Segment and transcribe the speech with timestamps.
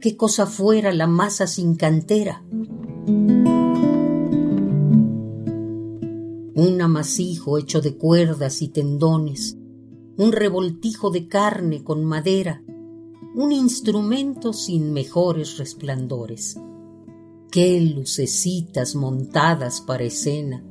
[0.00, 2.44] Qué cosa fuera la masa sin cantera.
[6.54, 9.56] Un amasijo hecho de cuerdas y tendones,
[10.16, 12.62] un revoltijo de carne con madera,
[13.34, 16.58] un instrumento sin mejores resplandores.
[17.50, 20.64] Qué lucecitas montadas para escena.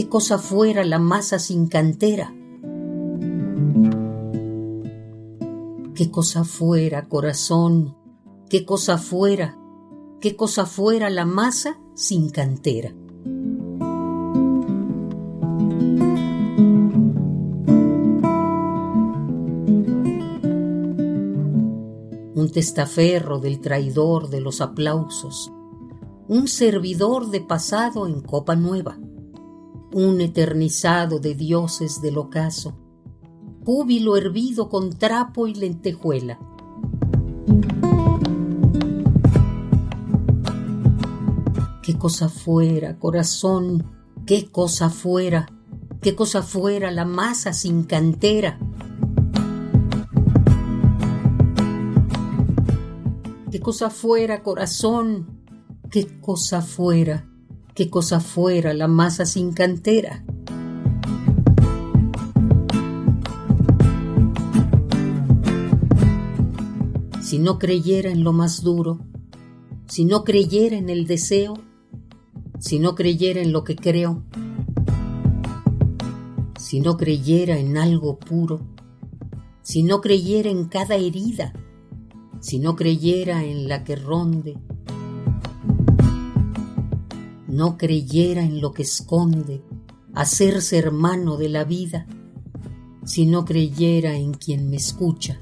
[0.00, 2.34] Qué cosa fuera la masa sin cantera.
[5.94, 7.98] Qué cosa fuera, corazón,
[8.48, 9.58] qué cosa fuera,
[10.18, 12.94] qué cosa fuera la masa sin cantera.
[22.36, 25.52] Un testaferro del traidor de los aplausos,
[26.26, 28.98] un servidor de pasado en copa nueva
[29.92, 32.76] un eternizado de dioses del ocaso,
[33.64, 36.38] júbilo hervido con trapo y lentejuela.
[41.82, 43.84] Qué cosa fuera, corazón,
[44.26, 45.48] qué cosa fuera,
[46.00, 48.58] qué cosa fuera la masa sin cantera.
[53.50, 55.42] Qué cosa fuera, corazón,
[55.90, 57.29] qué cosa fuera
[57.80, 60.22] qué cosa fuera la masa sin cantera.
[67.22, 68.98] Si no creyera en lo más duro,
[69.86, 71.54] si no creyera en el deseo,
[72.58, 74.24] si no creyera en lo que creo,
[76.58, 78.60] si no creyera en algo puro,
[79.62, 81.54] si no creyera en cada herida,
[82.40, 84.58] si no creyera en la que ronde,
[87.50, 89.62] no creyera en lo que esconde,
[90.14, 92.06] hacerse hermano de la vida,
[93.04, 95.40] si no creyera en quien me escucha,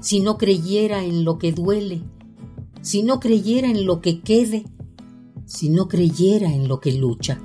[0.00, 2.02] si no creyera en lo que duele,
[2.80, 4.64] si no creyera en lo que quede,
[5.46, 7.40] si no creyera en lo que lucha.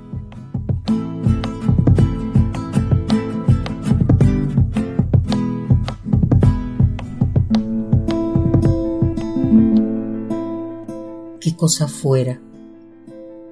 [11.40, 12.40] Qué cosa fuera,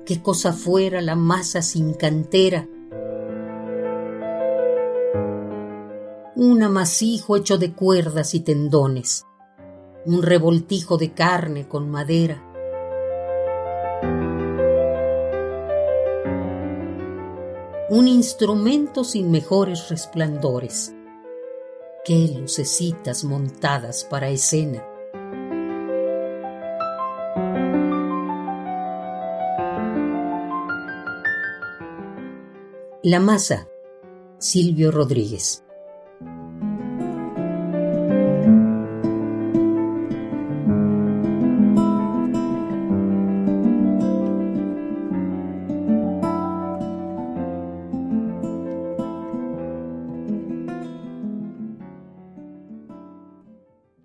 [0.04, 2.66] qué cosa fuera la masa sin cantera.
[6.34, 9.24] Un amasijo hecho de cuerdas y tendones,
[10.04, 12.42] un revoltijo de carne con madera.
[17.88, 20.92] Un instrumento sin mejores resplandores.
[22.04, 24.84] Qué lucecitas montadas para escena.
[33.08, 33.68] La masa,
[34.40, 35.62] Silvio Rodríguez.